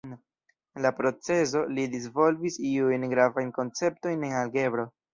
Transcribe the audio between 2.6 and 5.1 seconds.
iujn gravajn konceptojn en algebro.